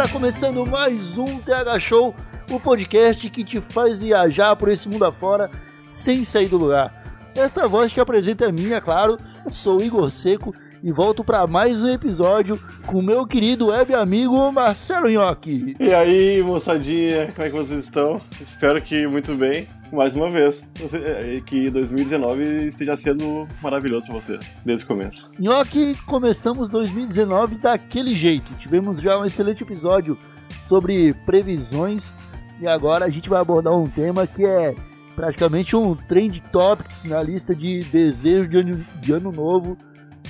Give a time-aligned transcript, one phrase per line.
[0.00, 2.14] Está começando mais um TH Show,
[2.50, 5.50] o podcast que te faz viajar por esse mundo afora
[5.86, 7.04] sem sair do lugar.
[7.36, 9.18] Esta voz que apresenta é minha, claro,
[9.50, 15.06] sou Igor Seco e volto para mais um episódio com meu querido web amigo Marcelo
[15.06, 15.76] Nhoque.
[15.78, 18.22] E aí, moçadinha, como é que vocês estão?
[18.40, 19.68] Espero que muito bem.
[19.92, 25.28] Mais uma vez, você- que 2019 esteja sendo maravilhoso pra vocês, desde o começo.
[25.38, 28.52] Nhoque, começamos 2019 daquele jeito.
[28.54, 30.16] Tivemos já um excelente episódio
[30.64, 32.14] sobre previsões
[32.60, 34.74] e agora a gente vai abordar um tema que é
[35.16, 39.76] praticamente um trend topics na lista de desejos de ano, de ano novo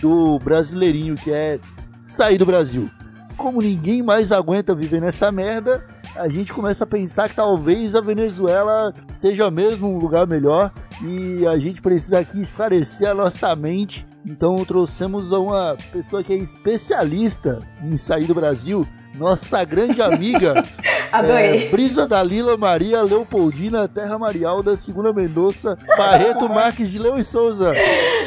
[0.00, 1.58] do brasileirinho, que é
[2.02, 2.90] sair do Brasil.
[3.36, 5.84] Como ninguém mais aguenta viver nessa merda,
[6.16, 10.72] a gente começa a pensar que talvez a Venezuela seja mesmo um lugar melhor
[11.03, 14.06] e a gente precisa aqui esclarecer a nossa mente.
[14.27, 20.62] Então trouxemos uma pessoa que é especialista em sair do Brasil, nossa grande amiga
[21.12, 21.66] Adorei.
[21.66, 27.72] é, Brisa Dalila Maria Leopoldina Terra Marialda Segunda Mendonça Barreto Marques de Leão e Souza.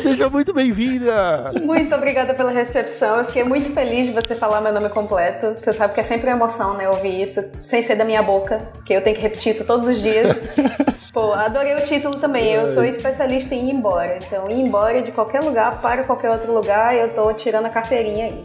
[0.01, 1.51] Seja muito bem-vinda!
[1.63, 3.17] Muito obrigada pela recepção.
[3.17, 5.55] Eu fiquei muito feliz de você falar meu nome completo.
[5.55, 6.89] Você sabe que é sempre uma emoção, né?
[6.89, 10.01] Ouvir isso sem ser da minha boca, que eu tenho que repetir isso todos os
[10.01, 10.35] dias.
[11.13, 12.51] Pô, adorei o título também.
[12.53, 14.17] Eu sou especialista em ir embora.
[14.17, 18.25] Então, ir embora de qualquer lugar para qualquer outro lugar, eu tô tirando a carteirinha
[18.25, 18.43] aí.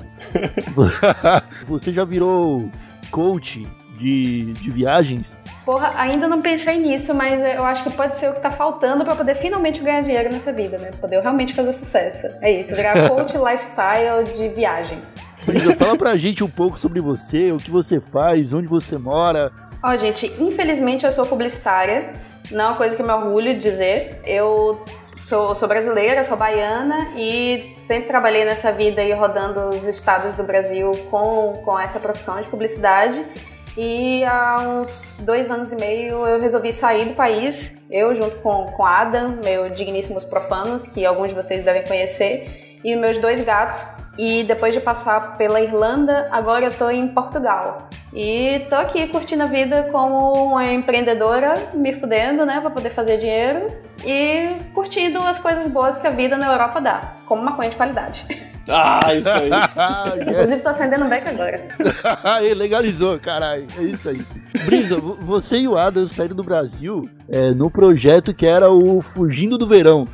[1.67, 2.28] Você já virou
[3.11, 3.67] coach
[3.99, 5.37] de, de viagens?
[5.65, 9.05] Porra, ainda não pensei nisso, mas eu acho que pode ser o que tá faltando
[9.05, 10.91] pra poder finalmente ganhar dinheiro nessa vida, né?
[10.99, 12.27] Poder realmente fazer sucesso.
[12.41, 14.99] É isso, virar coach lifestyle de viagem.
[15.45, 19.53] Brisa, fala pra gente um pouco sobre você, o que você faz, onde você mora.
[19.83, 22.13] Ó, gente, infelizmente eu sou publicitária.
[22.51, 24.23] Não é uma coisa que eu me orgulho de dizer.
[24.25, 24.83] Eu
[25.23, 30.43] sou, sou brasileira, sou baiana e sempre trabalhei nessa vida aí rodando os estados do
[30.43, 33.25] Brasil com, com essa profissão de publicidade.
[33.77, 37.77] E há uns dois anos e meio eu resolvi sair do país.
[37.91, 42.97] Eu, junto com, com Adam, meu digníssimos profanos, que alguns de vocês devem conhecer, e
[42.97, 43.87] meus dois gatos.
[44.19, 47.89] E depois de passar pela Irlanda, agora eu tô em Portugal.
[48.13, 53.19] E tô aqui curtindo a vida como uma empreendedora, me fudendo, né, pra poder fazer
[53.19, 53.71] dinheiro
[54.05, 58.25] e curtindo as coisas boas que a vida na Europa dá, como maconha de qualidade.
[58.71, 59.51] Ah, isso aí.
[59.53, 60.63] Ah, Inclusive, yes.
[60.63, 61.69] tô acendendo um beck agora.
[62.23, 63.67] Aí, legalizou, caralho.
[63.79, 64.21] É isso aí.
[64.67, 69.01] Brisa, vo- você e o Adam saíram do Brasil é, no projeto que era o
[69.01, 70.07] Fugindo do Verão.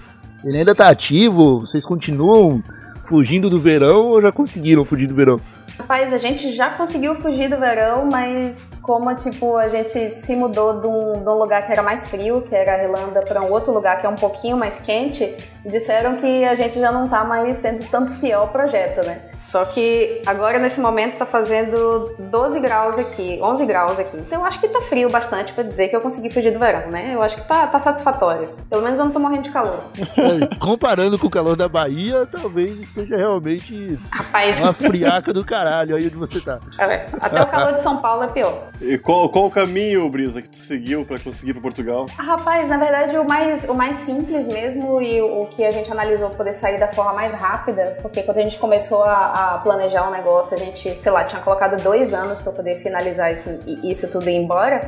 [0.44, 1.60] Ele ainda tá ativo?
[1.60, 2.62] Vocês continuam
[3.02, 5.40] fugindo do verão ou já conseguiram fugir do verão?
[5.78, 10.80] Rapaz, a gente já conseguiu fugir do verão, mas como, tipo, a gente se mudou
[10.80, 13.50] de um, de um lugar que era mais frio, que era a Irlanda, para um
[13.50, 17.24] outro lugar que é um pouquinho mais quente, disseram que a gente já não tá
[17.24, 19.20] mais sendo tanto fiel ao projeto, né?
[19.44, 24.16] Só que agora, nesse momento, tá fazendo 12 graus aqui, 11 graus aqui.
[24.16, 26.90] Então eu acho que tá frio bastante pra dizer que eu consegui fugir do verão,
[26.90, 27.10] né?
[27.14, 28.48] Eu acho que tá, tá satisfatório.
[28.70, 29.80] Pelo menos eu não tô morrendo de calor.
[30.16, 35.96] É, Comparando com o calor da Bahia, talvez esteja realmente Rapaz, uma friaca do caralho
[35.96, 36.58] aí onde você tá.
[36.80, 38.68] é, até o calor de São Paulo é pior.
[38.80, 42.06] E qual, qual o caminho, Brisa, que tu seguiu pra conseguir ir pra Portugal?
[42.18, 45.90] Ah, Rapaz, na verdade o mais, o mais simples mesmo e o, que a gente
[45.90, 49.58] analisou pra poder sair da forma mais rápida, porque quando a gente começou a, a
[49.58, 53.60] planejar o negócio, a gente, sei lá, tinha colocado dois anos pra poder finalizar esse-
[53.84, 54.80] isso tudo e ir embora,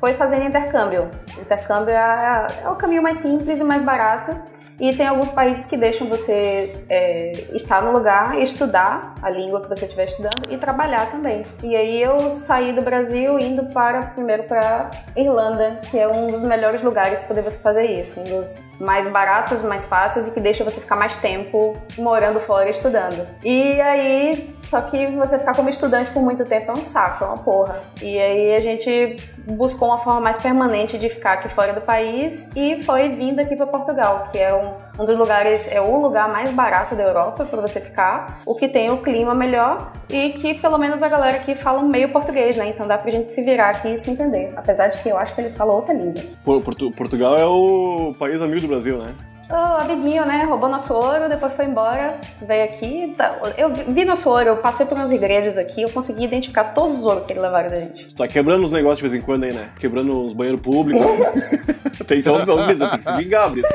[0.00, 1.08] foi fazer intercâmbio.
[1.38, 4.32] Intercâmbio é, é o caminho mais simples e mais barato.
[4.80, 9.68] E tem alguns países que deixam você é, estar no lugar estudar a língua que
[9.68, 11.44] você estiver estudando e trabalhar também.
[11.62, 16.42] E aí eu saí do Brasil indo para primeiro para Irlanda, que é um dos
[16.42, 20.40] melhores lugares para poder você fazer isso, um dos mais baratos, mais fáceis e que
[20.40, 23.26] deixa você ficar mais tempo morando fora e estudando.
[23.44, 27.26] E aí, só que você ficar como estudante por muito tempo é um saco, é
[27.26, 27.80] uma porra.
[28.02, 29.16] E aí a gente
[29.46, 33.56] buscou uma forma mais permanente de ficar aqui fora do país e foi vindo aqui
[33.56, 37.46] para Portugal, que é um, um dos lugares, é o lugar mais barato da Europa
[37.46, 41.38] para você ficar, o que tem o clima melhor e que pelo menos a galera
[41.38, 42.68] aqui fala meio português, né?
[42.68, 44.52] Então dá pra gente se virar aqui e se entender.
[44.54, 46.22] Apesar de que eu acho que eles falam outra língua.
[46.44, 49.14] Por- Portu- Portugal é o país amigo do Brasil, né?
[49.50, 50.44] O amiguinho, né?
[50.44, 53.14] Roubou nosso ouro, depois foi embora, veio aqui.
[53.16, 56.98] tá- Eu vi nosso ouro, eu passei por umas igrejas aqui, eu consegui identificar todos
[56.98, 58.14] os ouros que ele levaram da gente.
[58.14, 59.70] Tá quebrando os negócios de vez em quando aí, né?
[59.80, 61.00] Quebrando os banheiros públicos.
[62.06, 63.68] tem então, tem que se vingar, Brisa.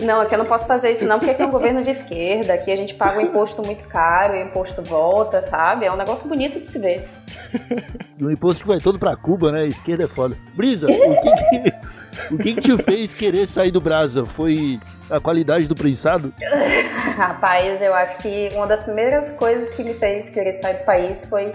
[0.00, 2.54] Não, aqui eu não posso fazer isso não, porque aqui é um governo de esquerda,
[2.54, 5.84] aqui a gente paga um imposto muito caro, e o imposto volta, sabe?
[5.84, 7.08] É um negócio bonito de se ver.
[8.20, 9.66] Um imposto que vai todo pra Cuba, né?
[9.66, 10.36] Esquerda é foda.
[10.54, 11.72] Brisa, o que que,
[12.32, 14.24] o que que te fez querer sair do Brasa?
[14.24, 14.80] Foi
[15.10, 16.32] a qualidade do prensado?
[17.16, 21.26] Rapaz, eu acho que uma das primeiras coisas que me fez querer sair do país
[21.26, 21.52] foi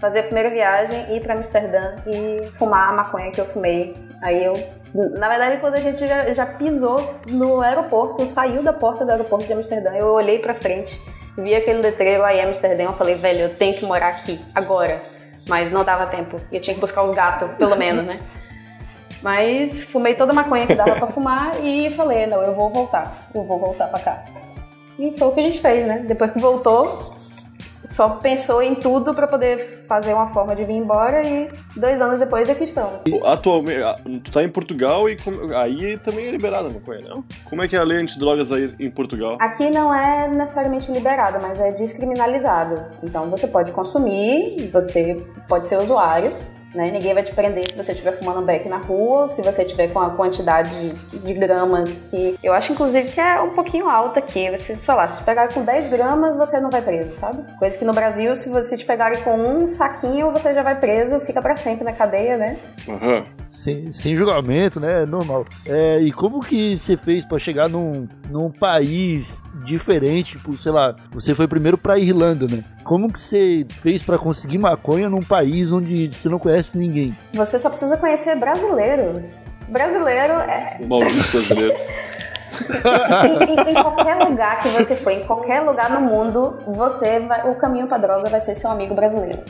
[0.00, 3.96] fazer a primeira viagem, ir pra Amsterdã e fumar a maconha que eu fumei.
[4.22, 4.54] Aí eu,
[4.94, 9.46] na verdade, quando a gente já, já pisou no aeroporto, saiu da porta do aeroporto
[9.46, 11.00] de Amsterdã, eu olhei pra frente,
[11.36, 15.00] vi aquele letreiro aí Amsterdã, eu falei, velho, eu tenho que morar aqui agora.
[15.48, 18.20] Mas não dava tempo, eu tinha que buscar os gatos, pelo menos, né?
[19.22, 23.28] Mas fumei toda a maconha que dava pra fumar e falei, não, eu vou voltar,
[23.34, 24.24] eu vou voltar pra cá.
[24.98, 26.04] E foi o que a gente fez, né?
[26.06, 27.16] Depois que voltou,
[27.84, 32.18] só pensou em tudo pra poder fazer uma forma de vir embora e dois anos
[32.18, 33.00] depois aqui estamos.
[33.24, 33.80] Atualmente,
[34.24, 35.16] tu tá em Portugal e
[35.54, 37.24] aí também é liberada a maconha, não?
[37.44, 39.38] Como é que é a lei antidrogas aí em Portugal?
[39.40, 42.84] Aqui não é necessariamente liberado, mas é descriminalizado.
[43.02, 46.32] Então você pode consumir, você pode ser usuário,
[46.74, 46.90] né?
[46.90, 49.64] Ninguém vai te prender se você estiver fumando um beck na rua, ou se você
[49.64, 53.88] tiver com a quantidade de, de gramas que eu acho inclusive que é um pouquinho
[53.88, 54.50] alta aqui.
[54.50, 57.42] Você, sei lá, se te pegar com 10 gramas, você não vai preso, sabe?
[57.58, 61.20] Coisa que no Brasil, se você te pegarem com um saquinho, você já vai preso,
[61.20, 62.58] fica pra sempre na cadeia, né?
[62.88, 63.24] Aham.
[63.50, 65.06] Sem, sem julgamento, né?
[65.06, 65.46] Normal.
[65.64, 70.32] É, e como que você fez pra chegar num, num país diferente?
[70.32, 72.62] Tipo, sei lá, você foi primeiro pra Irlanda, né?
[72.84, 77.16] Como que você fez pra conseguir maconha num país onde você não conhece ninguém?
[77.34, 79.24] Você só precisa conhecer brasileiros.
[79.68, 81.74] Brasileiro é, Maldito brasileiro.
[82.68, 87.48] em, em- em qualquer lugar que você for, em qualquer lugar no mundo, você vai,
[87.50, 89.40] o caminho pra droga vai ser seu amigo brasileiro.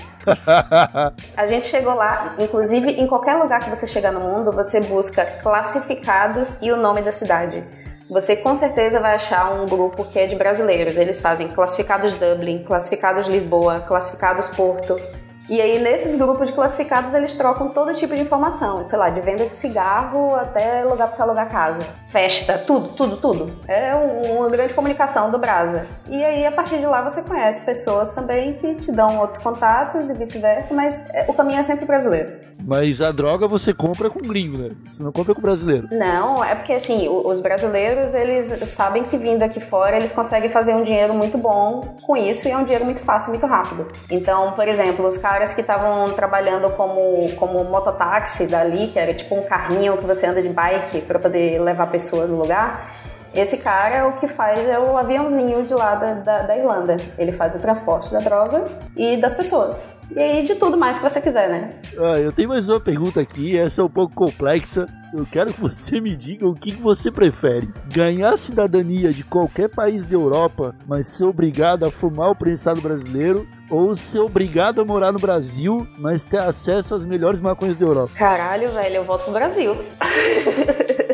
[1.36, 5.24] A gente chegou lá, inclusive em qualquer lugar que você chegar no mundo, você busca
[5.24, 7.62] classificados e o nome da cidade.
[8.10, 10.96] Você com certeza vai achar um grupo que é de brasileiros.
[10.96, 14.98] Eles fazem classificados Dublin, classificados Lisboa, classificados Porto.
[15.48, 19.20] E aí, nesses grupos de classificados, eles trocam todo tipo de informação, sei lá, de
[19.22, 23.52] venda de cigarro até lugar para você alugar casa, festa, tudo, tudo, tudo.
[23.68, 25.86] É um- uma grande comunicação do Brasa.
[26.08, 30.08] E aí, a partir de lá, você conhece pessoas também que te dão outros contatos
[30.08, 32.30] e vice-versa, mas é, o caminho é sempre brasileiro.
[32.66, 34.70] Mas a droga você compra com gringo, né?
[34.86, 35.88] Você não compra com brasileiro.
[35.92, 40.74] Não, é porque assim, os brasileiros, eles sabem que vindo aqui fora, eles conseguem fazer
[40.74, 43.86] um dinheiro muito bom com isso e é um dinheiro muito fácil, muito rápido.
[44.10, 49.34] Então, por exemplo, os caras que estavam trabalhando como, como mototáxi dali, que era tipo
[49.34, 52.96] um carrinho que você anda de bike para poder levar a pessoa no lugar,
[53.34, 56.96] esse cara o que faz é o aviãozinho de lá da, da, da Irlanda.
[57.18, 58.66] Ele faz o transporte da droga
[58.96, 59.88] e das pessoas.
[60.14, 61.72] E aí de tudo mais que você quiser, né?
[61.98, 64.86] Ah, eu tenho mais uma pergunta aqui, essa é um pouco complexa.
[65.12, 70.06] Eu quero que você me diga o que você prefere: ganhar cidadania de qualquer país
[70.06, 75.12] da Europa, mas ser obrigado a fumar o prensado brasileiro, ou ser obrigado a morar
[75.12, 78.12] no Brasil, mas ter acesso às melhores maconhas da Europa?
[78.14, 79.76] Caralho, velho, eu volto pro Brasil.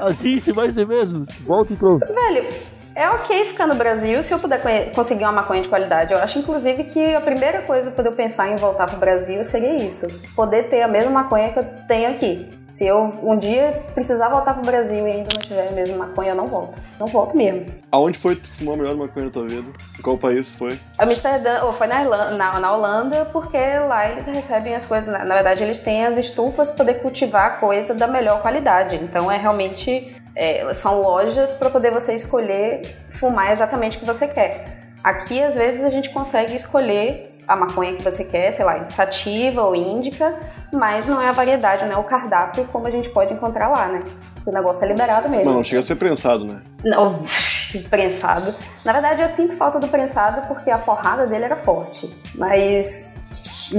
[0.00, 1.24] Assim, se vai ser mesmo?
[1.46, 2.06] Volta e pronto.
[2.06, 2.46] Velho,
[2.94, 6.12] é ok ficar no Brasil se eu puder conseguir uma maconha de qualidade.
[6.12, 9.76] Eu acho, inclusive, que a primeira coisa para eu pensar em voltar pro Brasil seria
[9.76, 10.08] isso.
[10.34, 12.48] Poder ter a mesma maconha que eu tenho aqui.
[12.66, 16.30] Se eu um dia precisar voltar pro Brasil e ainda não tiver a mesma maconha,
[16.30, 16.78] eu não volto.
[17.00, 17.66] Não volto mesmo.
[17.90, 19.68] Aonde foi que tu fumou a melhor maconha da tua vida?
[19.98, 20.78] Em qual país foi?
[20.96, 25.08] Amsterdã, ou foi na, Irlanda, na, na Holanda, porque lá eles recebem as coisas.
[25.08, 28.96] Na, na verdade, eles têm as estufas para poder cultivar coisa da melhor qualidade.
[28.96, 30.19] Então, é realmente.
[30.34, 32.82] É, são lojas para poder você escolher
[33.18, 34.80] fumar exatamente o que você quer.
[35.02, 39.62] Aqui, às vezes, a gente consegue escolher a maconha que você quer, sei lá, sativa
[39.62, 40.38] ou índica,
[40.72, 43.88] mas não é a variedade, não é o cardápio como a gente pode encontrar lá,
[43.88, 44.00] né?
[44.46, 45.46] O negócio é liberado mesmo.
[45.46, 46.60] Não, não chega a ser prensado, né?
[46.84, 47.24] Não,
[47.90, 48.54] prensado.
[48.84, 52.08] Na verdade, eu sinto falta do prensado porque a porrada dele era forte.
[52.34, 53.14] Mas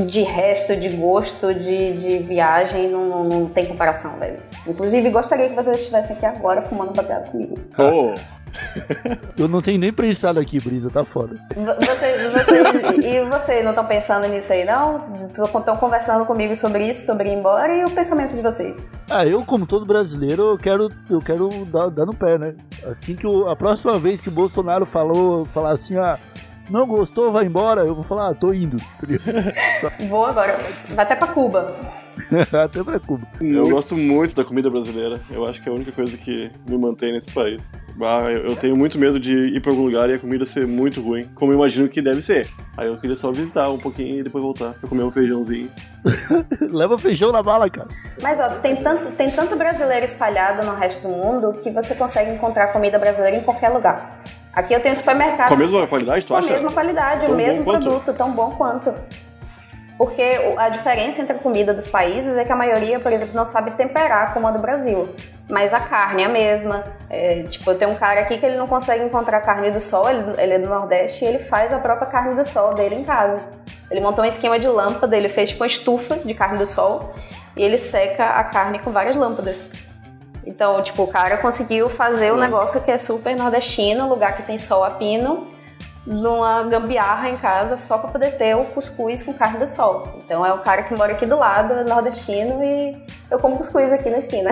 [0.05, 4.39] de resto, de gosto, de, de viagem, não, não tem comparação, velho.
[4.67, 7.55] Inclusive, gostaria que vocês estivessem aqui agora fumando baseado comigo.
[7.77, 8.13] Oh,
[9.39, 11.35] Eu não tenho nem prensado aqui, Brisa, tá foda.
[11.55, 15.05] V- Vocês, vocês, e vocês não estão pensando nisso aí, não?
[15.31, 18.75] Estão conversando comigo sobre isso, sobre ir embora e o pensamento de vocês?
[19.09, 22.55] Ah, eu, como todo brasileiro, eu quero, eu quero dar, dar no pé, né?
[22.85, 26.19] Assim que o- a próxima vez que o Bolsonaro falou, falar assim, ah,
[26.69, 27.81] Não gostou, vai embora.
[27.81, 28.77] Eu vou falar, ah, tô indo.
[28.77, 28.85] tá?
[29.81, 30.57] Só- Vou agora.
[30.89, 31.73] Vai até pra Cuba.
[32.63, 33.25] Até pra Cuba.
[33.39, 35.19] Eu gosto muito da comida brasileira.
[35.29, 37.61] Eu acho que é a única coisa que me mantém nesse país.
[38.01, 40.65] Ah, eu eu tenho muito medo de ir pra algum lugar e a comida ser
[40.67, 42.47] muito ruim, como eu imagino que deve ser.
[42.77, 45.69] Aí eu queria só visitar um pouquinho e depois voltar pra comer um feijãozinho.
[46.71, 47.87] Leva feijão na bala, cara.
[48.21, 52.31] Mas ó, tem tanto, tem tanto brasileiro espalhado no resto do mundo que você consegue
[52.31, 54.19] encontrar comida brasileira em qualquer lugar.
[54.53, 55.47] Aqui eu tenho um supermercado.
[55.47, 56.53] Com a mesma qualidade, tu Com a acha?
[56.53, 58.93] mesma qualidade, Tão o mesmo produto, tão bom quanto.
[60.01, 63.46] Porque a diferença entre a comida dos países é que a maioria, por exemplo, não
[63.46, 65.08] sabe temperar como a do Brasil.
[65.48, 66.84] Mas a carne é a mesma.
[67.08, 70.41] É, tipo, tenho um cara aqui que ele não consegue encontrar carne do sol, ele,
[70.41, 73.43] ele é do Nordeste, e ele faz a própria carne do sol dele em casa.
[73.91, 77.13] Ele montou um esquema de lâmpada, ele fez tipo uma estufa de carne do sol,
[77.55, 79.72] e ele seca a carne com várias lâmpadas.
[80.43, 84.58] Então, tipo, o cara conseguiu fazer um negócio que é super nordestino, lugar que tem
[84.58, 85.46] sol a pino,
[86.05, 90.22] numa gambiarra em casa só pra poder ter o cuscuz com carne do sol.
[90.25, 93.93] Então é o cara que mora aqui do lado, é nordestino, e eu como cuscuz
[93.93, 94.51] aqui na esquina.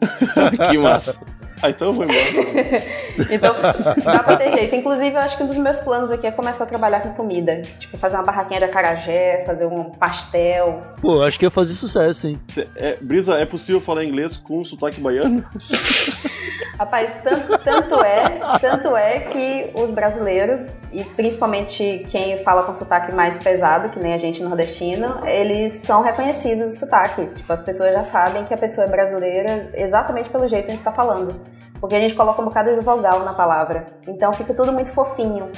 [0.70, 1.16] que massa.
[1.62, 2.18] Ah, então eu vou embora.
[3.30, 3.54] Então
[4.04, 4.74] dá pra ter jeito.
[4.74, 7.62] Inclusive, eu acho que um dos meus planos aqui é começar a trabalhar com comida.
[7.78, 10.82] Tipo, fazer uma barraquinha de acarajé, fazer um pastel.
[11.00, 12.40] Pô, acho que ia fazer sucesso, hein?
[12.74, 15.44] É, Brisa, é possível falar inglês com sotaque baiano?
[16.78, 23.14] Rapaz, tanto, tanto é, tanto é que os brasileiros, e principalmente quem fala com sotaque
[23.14, 27.26] mais pesado, que nem a gente nordestino, eles são reconhecidos o sotaque.
[27.34, 30.74] Tipo, as pessoas já sabem que a pessoa é brasileira exatamente pelo jeito que a
[30.74, 31.34] gente tá falando.
[31.80, 33.98] Porque a gente coloca um bocado de vogal na palavra.
[34.06, 35.50] Então fica tudo muito fofinho.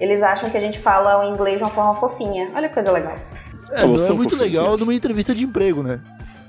[0.00, 2.50] Eles acham que a gente fala o inglês de uma forma fofinha.
[2.54, 3.16] Olha que coisa legal.
[3.70, 6.00] É, não Você é muito legal numa entrevista de emprego, né?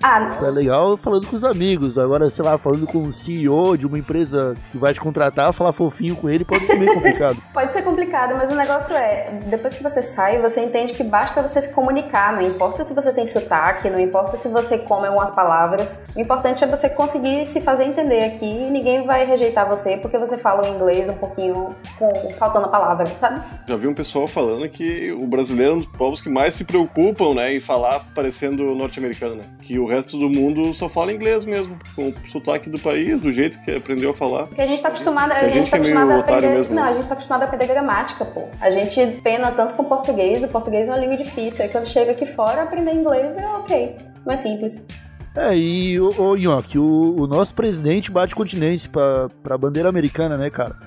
[0.02, 1.98] Ah, É legal falando com os amigos.
[1.98, 5.72] Agora, sei lá, falando com o CEO de uma empresa que vai te contratar, falar
[5.74, 7.38] fofinho com ele pode ser meio complicado.
[7.54, 11.42] Pode ser complicado, mas o negócio é, depois que você sai, você entende que basta
[11.42, 15.32] você se comunicar, não importa se você tem sotaque, não importa se você come algumas
[15.32, 19.98] palavras, o importante é você conseguir se fazer entender aqui e ninguém vai rejeitar você
[19.98, 23.42] porque você fala o inglês um pouquinho com faltando a palavra, sabe?
[23.68, 26.66] Já vi um pessoal falando que o brasileiro é um dos povos que mais se
[26.66, 29.44] preocupam, né, em falar parecendo norte-americano, né?
[29.62, 33.32] Que o resto do mundo só fala inglês mesmo, com o sotaque do país, do
[33.32, 34.48] jeito que aprendeu a falar.
[34.48, 36.56] Porque a gente tá acostumado, a A gente gente tá é meio acostumado a aprender,
[36.56, 36.90] mesmo, não, né?
[36.90, 38.44] a gente tá acostumado a aprender gramática, pô.
[38.60, 42.12] A gente pena tanto com português, o português é uma língua difícil, aí quando chega
[42.12, 44.88] aqui fora, aprender inglês é ok, mais simples.
[45.36, 50.38] É, e o, o Nhoque, o, o nosso presidente bate continência pra, pra bandeira americana,
[50.38, 50.78] né, cara?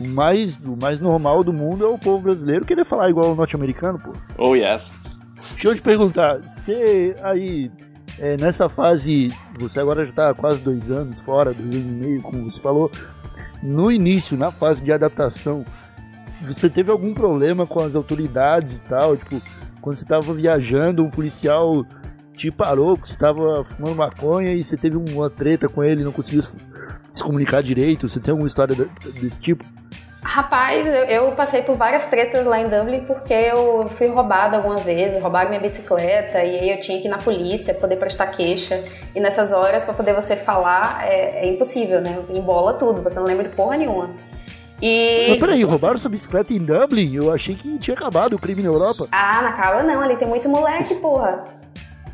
[0.00, 3.34] O mais, o mais normal do mundo é o povo brasileiro querer falar igual o
[3.34, 4.12] norte-americano, pô.
[4.38, 4.82] Oh, yes.
[5.52, 7.70] Deixa eu te perguntar, você aí,
[8.18, 11.94] é, nessa fase, você agora já tá há quase dois anos fora, dois anos e
[11.94, 12.90] meio, como você falou,
[13.62, 15.64] no início, na fase de adaptação,
[16.42, 19.16] você teve algum problema com as autoridades e tal?
[19.16, 19.40] Tipo,
[19.80, 21.84] quando você tava viajando, um policial
[22.34, 26.12] te parou porque você tava fumando maconha e você teve uma treta com ele não
[26.12, 26.56] conseguiu se,
[27.22, 28.08] comunicar direito?
[28.08, 29.64] Você tem alguma história de- desse tipo?
[30.22, 34.84] Rapaz, eu, eu passei por várias tretas lá em Dublin porque eu fui roubada algumas
[34.84, 38.82] vezes, roubaram minha bicicleta e aí eu tinha que ir na polícia poder prestar queixa.
[39.14, 42.18] E nessas horas, pra poder você falar, é, é impossível, né?
[42.30, 44.10] Embola tudo, você não lembra de porra nenhuma.
[44.82, 45.26] E.
[45.30, 47.14] Mas peraí, roubaram sua bicicleta em Dublin?
[47.14, 49.06] Eu achei que tinha acabado o crime na Europa.
[49.10, 51.44] Ah, na cala não, ali tem muito moleque, porra.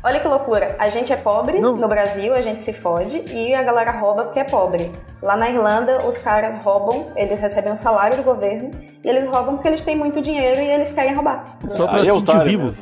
[0.05, 1.75] Olha que loucura, a gente é pobre Não.
[1.75, 4.91] no Brasil, a gente se fode e a galera rouba porque é pobre.
[5.19, 8.69] Lá na Irlanda, os caras roubam, eles recebem um salário do governo
[9.03, 11.57] e eles roubam porque eles têm muito dinheiro e eles querem roubar.
[11.67, 12.65] Só pra é sentir otário vivo.
[12.65, 12.77] mesmo.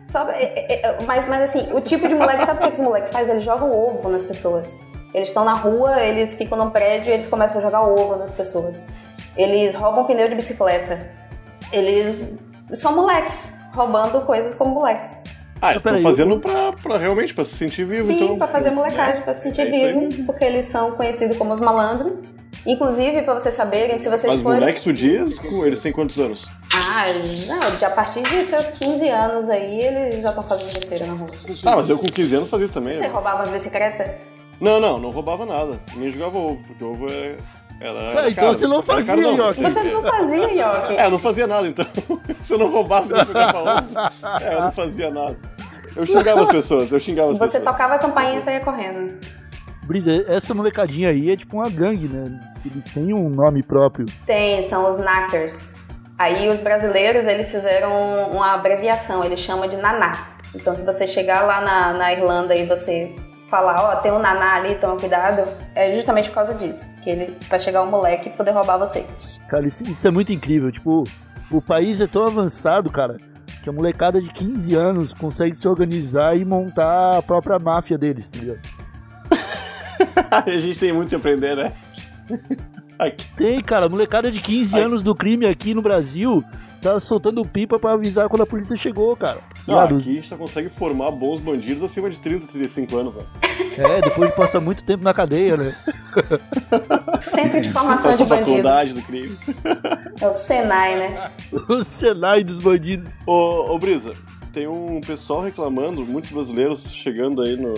[0.00, 2.80] Só, é, é, é, mas, mas assim, o tipo de moleque, sabe o que que
[2.80, 3.32] os moleques fazem?
[3.32, 4.80] Eles jogam ovo nas pessoas.
[5.12, 8.32] Eles estão na rua, eles ficam num prédio e eles começam a jogar ovo nas
[8.32, 8.86] pessoas.
[9.36, 11.06] Eles roubam pneu de bicicleta.
[11.70, 12.30] Eles
[12.72, 15.35] são moleques, roubando coisas como moleques.
[15.60, 18.38] Ah, eles estão fazendo pra, pra realmente, pra se sentir vivo, Sim, então.
[18.38, 22.12] pra fazer molecagem, pra se sentir é vivo, porque eles são conhecidos como os malandros.
[22.66, 24.58] Inclusive, pra vocês saberem, se vocês Mas forem.
[24.60, 26.46] moleque, tu diz, eles têm quantos anos?
[26.74, 27.04] Ah,
[27.46, 31.12] não, de a partir de seus 15 anos aí, eles já estão fazendo besteira na
[31.12, 31.28] rua.
[31.64, 32.94] Ah, mas eu com 15 anos fazia isso também.
[32.94, 33.08] Você né?
[33.08, 34.10] roubava as bicicletas?
[34.60, 35.78] Não, não, não roubava nada.
[35.94, 37.36] Nem jogava ovo, porque ovo é.
[37.80, 38.56] Era Ah, então caro.
[38.56, 39.62] você não fazia, caro, não, Nhoque.
[39.62, 40.96] Você não fazia, Yoki.
[40.96, 41.86] É, eu não fazia nada então.
[42.42, 44.40] Se eu não roubava, eu ovo.
[44.42, 45.36] É, eu não fazia nada.
[45.94, 47.64] Eu xingava as pessoas, eu xingava as Você pessoas.
[47.64, 49.18] tocava a campainha e saía correndo.
[49.84, 52.40] Brisa, essa molecadinha aí é tipo uma gangue, né?
[52.64, 54.06] Eles têm um nome próprio.
[54.26, 55.74] Tem, são os knackers.
[56.18, 60.12] Aí os brasileiros, eles fizeram uma abreviação, eles chamam de naná.
[60.54, 63.14] Então se você chegar lá na, na Irlanda e você
[63.48, 66.86] falar, ó, tem um naná ali, toma cuidado, é justamente por causa disso.
[67.02, 69.06] Que ele vai chegar um moleque e poder roubar você.
[69.48, 70.70] Cara, isso, isso é muito incrível.
[70.70, 71.04] Tipo,
[71.50, 73.16] o país é tão avançado, cara,
[73.62, 78.28] que a molecada de 15 anos consegue se organizar e montar a própria máfia deles,
[78.28, 78.60] tá ligado?
[80.30, 81.72] a gente tem muito que aprender, né?
[82.98, 83.28] Aqui.
[83.36, 86.42] Tem, cara, molecada de 15 anos do crime aqui no Brasil
[86.80, 89.40] tá soltando pipa pra avisar quando a polícia chegou, cara.
[89.66, 93.22] Não, aqui a consegue formar bons bandidos acima de 30, 35 anos, né?
[93.76, 95.76] É, depois de passar muito tempo na cadeia, né?
[97.20, 98.48] Centro de formação de bandidos.
[98.48, 99.36] faculdade do crime.
[100.20, 101.30] É o Senai, né?
[101.68, 103.20] o Senai dos bandidos.
[103.26, 104.14] Ô, ô Brisa,
[104.52, 107.74] tem um pessoal reclamando, muitos brasileiros chegando aí no,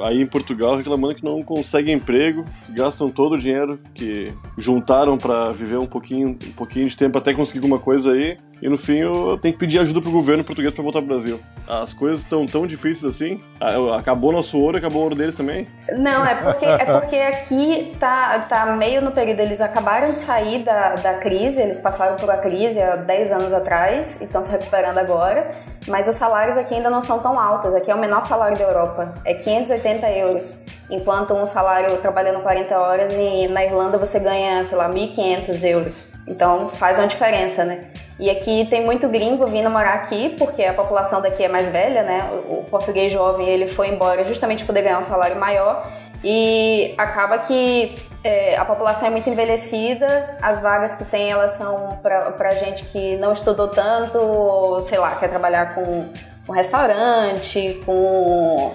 [0.00, 5.50] aí em Portugal reclamando que não conseguem emprego, gastam todo o dinheiro que juntaram para
[5.50, 8.38] viver um pouquinho, um pouquinho de tempo até conseguir alguma coisa aí.
[8.62, 11.38] E no fim eu tenho que pedir ajuda pro governo português para voltar pro Brasil.
[11.68, 13.38] As coisas estão tão difíceis assim.
[13.60, 15.66] Ah, acabou nosso ouro, acabou o ouro deles também?
[15.98, 19.40] Não, é porque, é porque aqui tá, tá meio no período.
[19.40, 23.52] Eles acabaram de sair da, da crise, eles passaram por uma crise há 10 anos
[23.52, 25.50] atrás e estão se recuperando agora.
[25.86, 27.74] Mas os salários aqui ainda não são tão altos.
[27.74, 29.14] Aqui é o menor salário da Europa.
[29.24, 29.34] É
[29.78, 30.66] 580 euros.
[30.90, 36.14] Enquanto um salário trabalhando 40 horas e na Irlanda você ganha, sei lá, 1.500 euros.
[36.26, 37.86] Então faz uma diferença, né?
[38.18, 42.02] E aqui tem muito gringo vindo morar aqui, porque a população daqui é mais velha,
[42.02, 42.28] né?
[42.48, 45.90] O português jovem ele foi embora justamente para poder ganhar um salário maior.
[46.22, 51.98] E acaba que é, a população é muito envelhecida, as vagas que tem elas são
[52.02, 56.08] para gente que não estudou tanto, ou sei lá, quer trabalhar com,
[56.46, 58.74] com restaurante, com.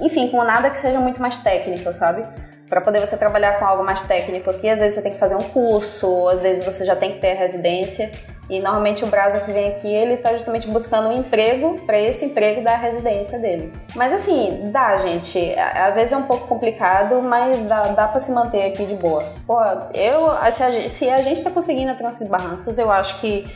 [0.00, 2.24] Enfim, com nada que seja muito mais técnico, sabe?
[2.68, 5.34] Para poder você trabalhar com algo mais técnico, porque às vezes você tem que fazer
[5.34, 8.10] um curso, às vezes você já tem que ter a residência.
[8.48, 12.24] E normalmente o Brasa que vem aqui, ele está justamente buscando um emprego para esse
[12.24, 13.72] emprego da residência dele.
[13.94, 15.54] Mas assim, dá, gente.
[15.56, 19.24] Às vezes é um pouco complicado, mas dá, dá para se manter aqui de boa.
[19.46, 19.56] Pô,
[19.94, 23.20] eu, se a gente, se a gente tá conseguindo a trancos e barrancos, eu acho
[23.20, 23.46] que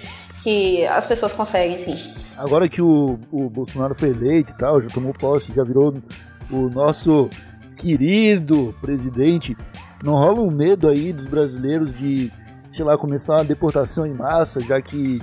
[0.45, 1.97] que as pessoas conseguem, sim.
[2.37, 5.95] Agora que o, o Bolsonaro foi eleito e tal, já tomou posse, já virou
[6.51, 7.29] o nosso
[7.77, 9.57] querido presidente,
[10.03, 12.33] não rola um medo aí dos brasileiros de
[12.67, 15.23] sei lá, começar uma deportação em massa, já que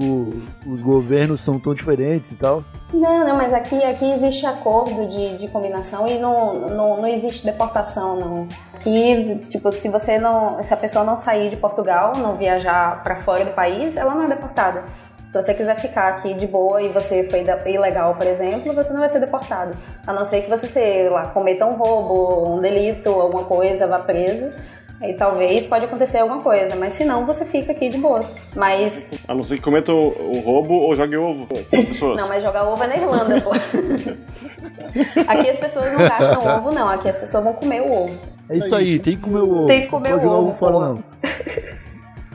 [0.00, 2.64] o, os governos são tão diferentes e tal?
[2.92, 7.44] Não, não, mas aqui, aqui existe acordo de, de combinação e não, não, não existe
[7.44, 8.48] deportação, não.
[8.72, 10.62] Aqui, tipo, se você não.
[10.62, 14.22] Se a pessoa não sair de Portugal, não viajar para fora do país, ela não
[14.22, 14.84] é deportada.
[15.26, 19.00] Se você quiser ficar aqui de boa e você foi ilegal, por exemplo, você não
[19.00, 19.76] vai ser deportado.
[20.06, 23.98] A não ser que você, sei lá, cometa um roubo, um delito, alguma coisa, vá
[23.98, 24.52] preso.
[25.00, 28.38] Aí talvez pode acontecer alguma coisa, mas se não, você fica aqui de boas.
[28.54, 29.10] Mas.
[29.26, 32.16] A não ser que cometa o, roubo ou jogue ovo com as pessoas.
[32.16, 33.50] Não, mas jogar ovo é na Irlanda, pô.
[35.26, 36.88] Aqui as pessoas não gastam ovo, não.
[36.88, 38.18] Aqui as pessoas vão comer o ovo.
[38.48, 39.66] É isso aí, tem que comer o ovo.
[39.66, 40.48] Tem que comer Pode o ovo.
[40.48, 41.04] ovo fora, não.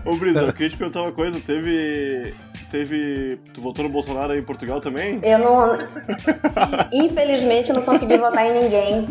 [0.05, 1.39] Ô, Brisa, eu queria te perguntar uma coisa.
[1.39, 2.33] Teve.
[2.71, 3.39] Teve.
[3.53, 5.19] Tu votou no Bolsonaro aí em Portugal também?
[5.23, 5.77] Eu não.
[6.91, 9.07] Infelizmente, eu não consegui votar em ninguém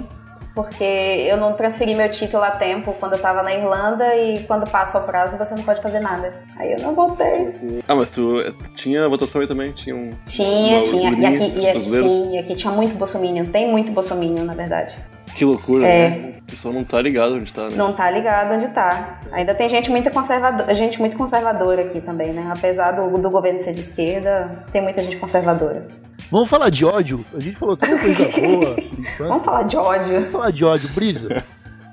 [0.58, 4.68] porque eu não transferi meu título a tempo quando eu tava na Irlanda e quando
[4.68, 6.34] passa o prazo você não pode fazer nada.
[6.56, 7.80] Aí eu não voltei.
[7.86, 8.42] Ah, mas tu
[8.74, 9.70] tinha votação aí também?
[9.70, 10.10] Tinha um.
[10.26, 11.12] Tinha, tinha.
[11.12, 13.44] E aqui, e aqui, sim, e aqui tinha muito bolsominion.
[13.46, 14.96] Tem muito bolsominion, na verdade.
[15.38, 16.10] Que loucura, é.
[16.10, 16.34] né?
[16.40, 17.76] O pessoal não tá ligado onde tá, né?
[17.76, 19.20] Não tá ligado onde tá.
[19.30, 22.50] Ainda tem gente muito conservadora, gente muito conservadora aqui também, né?
[22.50, 25.86] Apesar do, do governo ser de esquerda, tem muita gente conservadora.
[26.28, 27.24] Vamos falar de ódio?
[27.32, 28.76] A gente falou tanta coisa boa.
[29.28, 30.12] Vamos falar de ódio.
[30.14, 31.44] Vamos falar de ódio, Brisa.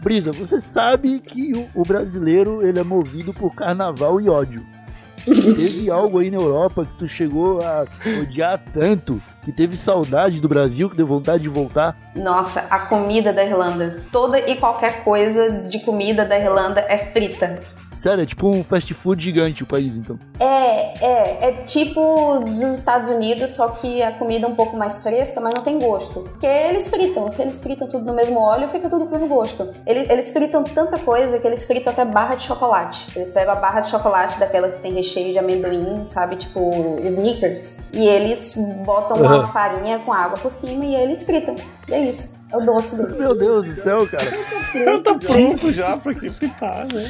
[0.01, 4.65] Brisa, você sabe que o, o brasileiro ele é movido por carnaval e ódio.
[5.23, 7.85] Teve algo aí na Europa que tu chegou a
[8.23, 11.95] odiar tanto que teve saudade do Brasil, que deu vontade de voltar?
[12.15, 14.01] Nossa, a comida da Irlanda.
[14.11, 17.59] Toda e qualquer coisa de comida da Irlanda é frita.
[17.91, 20.19] Sério, é tipo um fast food gigante o país, então.
[20.39, 21.49] É, é.
[21.49, 25.53] É tipo dos Estados Unidos, só que a comida é um pouco mais fresca, mas
[25.53, 26.21] não tem gosto.
[26.21, 27.29] Porque eles fritam.
[27.29, 29.69] Se eles fritam tudo no mesmo óleo, fica tudo com o mesmo gosto.
[29.85, 33.07] Eles, eles fritam tanta coisa que eles fritam até barra de chocolate.
[33.15, 36.35] Eles pegam a barra de chocolate daquelas que tem recheio de amendoim, sabe?
[36.35, 37.91] Tipo Snickers.
[37.93, 39.51] E eles botam uma uhum.
[39.51, 41.55] farinha com água por cima e eles fritam.
[41.87, 42.41] E é isso.
[42.51, 43.17] É o doce deles.
[43.17, 44.25] Meu Deus do céu, cara.
[44.73, 47.03] Eu tô pronto já pra que fritar, né?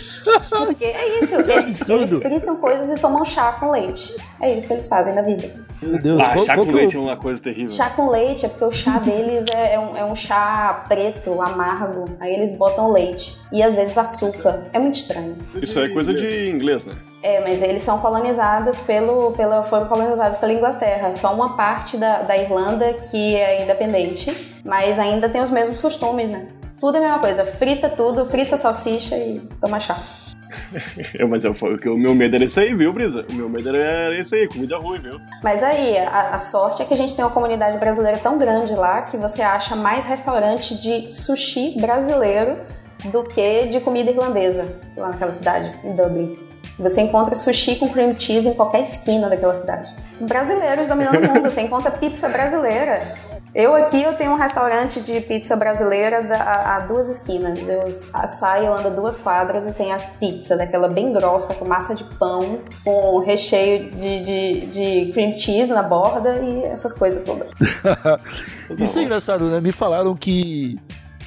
[0.50, 1.36] Porque é isso.
[1.36, 4.16] Eles, eles fritam coisas e tomam chá com leite.
[4.40, 5.65] É isso que eles fazem na vida.
[5.82, 7.70] Meu Deus, ah, qual, chá qual com leite é uma coisa terrível.
[7.70, 11.42] Chá com leite é porque o chá deles é, é, um, é um chá preto,
[11.42, 12.06] amargo.
[12.20, 13.38] Aí eles botam leite.
[13.52, 14.68] E às vezes açúcar.
[14.74, 15.36] É muito estranho.
[15.62, 16.96] Isso é coisa de inglês, né?
[17.22, 21.12] É, mas eles são colonizados pelo, pelo foram colonizados pela Inglaterra.
[21.12, 26.30] Só uma parte da, da Irlanda que é independente, mas ainda tem os mesmos costumes,
[26.30, 26.48] né?
[26.80, 29.96] Tudo é a mesma coisa, frita tudo, frita salsicha e toma chá.
[31.18, 31.56] É, mas eu,
[31.94, 33.26] o meu medo era esse aí, viu, Brisa?
[33.30, 35.20] O meu medo era esse aí, comida ruim, viu?
[35.44, 38.74] Mas aí, a, a, sorte é que a gente tem uma comunidade brasileira tão grande
[38.74, 42.58] lá que você acha mais restaurante de sushi brasileiro
[43.06, 46.38] do que de comida irlandesa lá naquela cidade, em Dublin.
[46.80, 49.94] Você encontra sushi com cream cheese em qualquer esquina daquela cidade.
[50.20, 53.16] Brasileiros dominando o mundo, você encontra pizza brasileira
[53.56, 57.58] eu aqui eu tenho um restaurante de pizza brasileira da, a, a, duas esquinas.
[57.70, 62.04] Eu saio, ando duas quadras e tem a pizza daquela bem grossa, com massa de
[62.04, 67.50] pão, com recheio de, de, de cream cheese na borda e essas coisas todas.
[68.78, 69.62] Isso é engraçado, né?
[69.62, 70.78] Me falaram que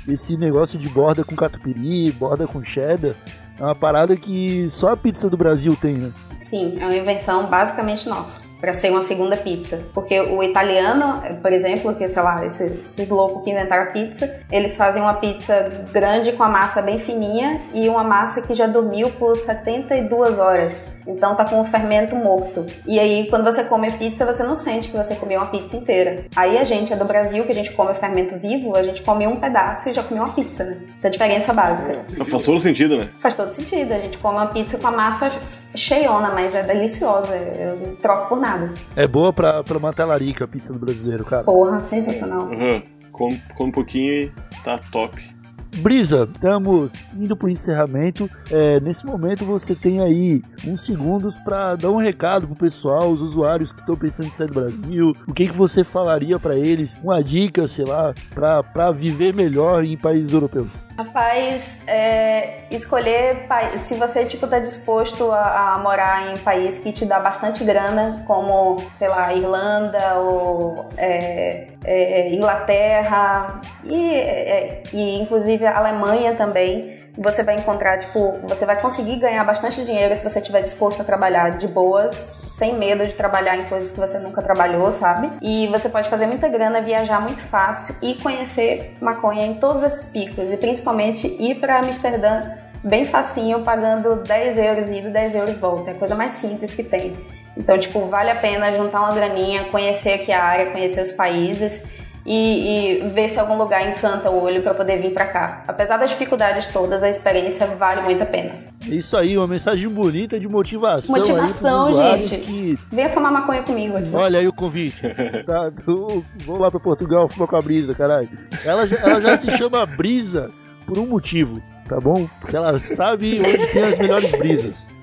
[0.06, 3.14] esse negócio de borda com catupiry, borda com cheddar,
[3.58, 6.12] é uma parada que só a pizza do Brasil tem, né?
[6.42, 9.86] Sim, é uma invenção basicamente nossa para ser uma segunda pizza.
[9.94, 14.76] Porque o italiano, por exemplo, que sei lá, esses, esses loucos que inventaram pizza, eles
[14.76, 19.10] fazem uma pizza grande com a massa bem fininha e uma massa que já dormiu
[19.10, 20.98] por 72 horas.
[21.06, 22.66] Então tá com o fermento morto.
[22.86, 25.76] E aí, quando você come a pizza, você não sente que você comeu uma pizza
[25.76, 26.26] inteira.
[26.36, 29.26] Aí a gente é do Brasil, que a gente come fermento vivo, a gente come
[29.26, 30.76] um pedaço e já comeu uma pizza, né?
[30.96, 32.04] Essa é a diferença básica.
[32.24, 33.08] Faz todo sentido, né?
[33.18, 33.92] Faz todo sentido.
[33.92, 35.30] A gente come uma pizza com a massa
[35.74, 37.34] cheiona, mas é deliciosa.
[37.36, 38.47] Eu não troco por nada.
[38.96, 41.44] É boa pra, pra uma talarica a pizza do brasileiro, cara.
[41.44, 42.46] Porra, sensacional.
[42.48, 42.82] Uhum.
[43.12, 44.32] Com, com um pouquinho e
[44.62, 45.38] tá top.
[45.76, 48.28] Brisa, estamos indo para o encerramento.
[48.50, 53.20] É, nesse momento você tem aí uns segundos para dar um recado pro pessoal, os
[53.20, 55.12] usuários que estão pensando em sair do Brasil.
[55.26, 56.98] O que, que você falaria para eles?
[57.02, 60.87] Uma dica, sei lá, para viver melhor em países europeus?
[60.98, 66.90] Rapaz, é, escolher se você tipo tá disposto a, a, morar em um país que
[66.90, 75.22] te dá bastante grana, como sei lá Irlanda ou é, é, Inglaterra e, é, e
[75.22, 80.22] inclusive a Alemanha também você vai encontrar, tipo, você vai conseguir ganhar bastante dinheiro se
[80.22, 84.18] você estiver disposto a trabalhar de boas, sem medo de trabalhar em coisas que você
[84.20, 85.30] nunca trabalhou, sabe?
[85.42, 90.12] E você pode fazer muita grana, viajar muito fácil e conhecer maconha em todos esses
[90.12, 92.52] picos, e principalmente ir para Amsterdã
[92.84, 95.90] bem facinho, pagando 10 euros ida, 10 euros volta.
[95.90, 97.16] É a coisa mais simples que tem.
[97.56, 101.98] Então, tipo, vale a pena juntar uma graninha, conhecer aqui a área, conhecer os países
[102.28, 105.64] e, e ver se algum lugar encanta o olho para poder vir para cá.
[105.66, 108.52] Apesar das dificuldades todas, a experiência vale muito a pena.
[108.86, 111.16] Isso aí, uma mensagem bonita de motivação.
[111.16, 112.36] Motivação, gente.
[112.36, 112.78] Que...
[112.92, 114.10] Venha fumar maconha comigo aqui.
[114.12, 115.00] Olha aí o convite.
[115.46, 118.28] tá, tu, vou lá para Portugal fumar com a Brisa, caralho.
[118.62, 120.50] Ela, ela já se chama Brisa
[120.86, 122.28] por um motivo, tá bom?
[122.40, 124.97] Porque ela sabe onde tem as melhores brisas.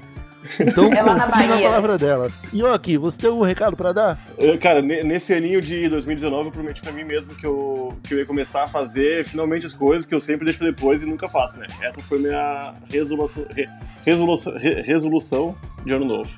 [0.60, 1.48] Então, é lá na Bahia.
[1.48, 2.32] na palavra dela.
[2.54, 4.20] E aqui, você tem algum recado para dar?
[4.38, 8.20] Eu, cara, nesse aninho de 2019, eu prometi pra mim mesmo que eu, que eu
[8.20, 11.28] ia começar a fazer finalmente as coisas que eu sempre deixo pra depois e nunca
[11.28, 11.68] faço, né?
[11.82, 13.68] Essa foi minha resolução, re,
[14.06, 15.56] resolução, re, resolução
[15.86, 16.32] de ano novo.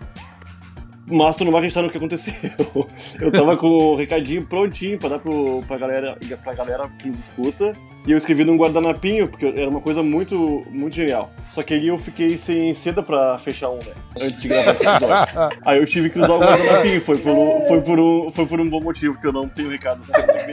[1.09, 2.33] Mas tu não vai acreditar no que aconteceu.
[3.19, 7.17] Eu tava com o recadinho prontinho pra dar pro, pra, galera, pra galera que nos
[7.17, 7.73] escuta.
[8.07, 11.29] E eu escrevi num guardanapinho, porque era uma coisa muito, muito genial.
[11.49, 13.91] Só que aí eu fiquei sem seda pra fechar um, né?
[14.15, 15.59] Antes de gravar esse episódio.
[15.65, 17.01] aí eu tive que usar o guardanapinho.
[17.01, 19.69] Foi por, um, foi, por um, foi por um bom motivo, que eu não tenho
[19.69, 19.99] recado.